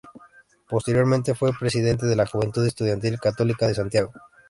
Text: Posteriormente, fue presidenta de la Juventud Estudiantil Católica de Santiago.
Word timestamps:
Posteriormente, 0.67 1.35
fue 1.35 1.51
presidenta 1.53 2.07
de 2.07 2.15
la 2.15 2.25
Juventud 2.25 2.65
Estudiantil 2.65 3.19
Católica 3.19 3.67
de 3.67 3.75
Santiago. 3.75 4.11